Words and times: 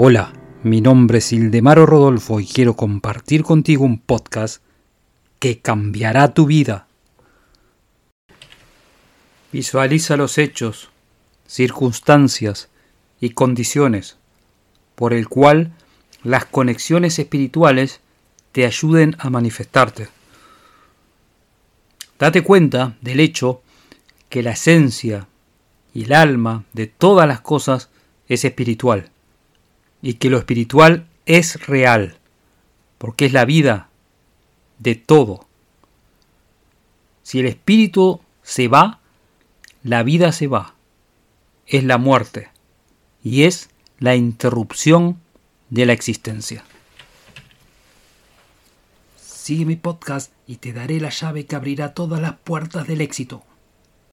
Hola, 0.00 0.32
mi 0.62 0.80
nombre 0.80 1.18
es 1.18 1.32
Ildemaro 1.32 1.84
Rodolfo 1.84 2.38
y 2.38 2.46
quiero 2.46 2.74
compartir 2.76 3.42
contigo 3.42 3.84
un 3.84 3.98
podcast 3.98 4.62
que 5.40 5.58
cambiará 5.58 6.34
tu 6.34 6.46
vida. 6.46 6.86
Visualiza 9.50 10.16
los 10.16 10.38
hechos, 10.38 10.90
circunstancias 11.48 12.68
y 13.20 13.30
condiciones 13.30 14.18
por 14.94 15.12
el 15.12 15.28
cual 15.28 15.72
las 16.22 16.44
conexiones 16.44 17.18
espirituales 17.18 18.00
te 18.52 18.66
ayuden 18.66 19.16
a 19.18 19.30
manifestarte. 19.30 20.06
Date 22.20 22.44
cuenta 22.44 22.96
del 23.00 23.18
hecho 23.18 23.62
que 24.28 24.44
la 24.44 24.52
esencia 24.52 25.26
y 25.92 26.04
el 26.04 26.12
alma 26.12 26.62
de 26.72 26.86
todas 26.86 27.26
las 27.26 27.40
cosas 27.40 27.90
es 28.28 28.44
espiritual 28.44 29.10
y 30.02 30.14
que 30.14 30.30
lo 30.30 30.38
espiritual 30.38 31.06
es 31.26 31.66
real, 31.66 32.18
porque 32.98 33.26
es 33.26 33.32
la 33.32 33.44
vida 33.44 33.88
de 34.78 34.94
todo. 34.94 35.46
Si 37.22 37.40
el 37.40 37.46
espíritu 37.46 38.20
se 38.42 38.68
va, 38.68 39.00
la 39.82 40.02
vida 40.02 40.32
se 40.32 40.46
va, 40.46 40.74
es 41.66 41.84
la 41.84 41.98
muerte 41.98 42.48
y 43.22 43.44
es 43.44 43.70
la 43.98 44.16
interrupción 44.16 45.20
de 45.70 45.86
la 45.86 45.92
existencia. 45.92 46.64
Sigue 49.16 49.64
mi 49.64 49.76
podcast 49.76 50.32
y 50.46 50.56
te 50.56 50.72
daré 50.72 51.00
la 51.00 51.10
llave 51.10 51.46
que 51.46 51.56
abrirá 51.56 51.94
todas 51.94 52.20
las 52.20 52.34
puertas 52.38 52.86
del 52.86 53.00
éxito. 53.00 53.42